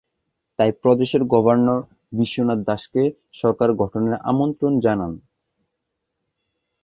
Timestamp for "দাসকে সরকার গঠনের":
2.67-4.15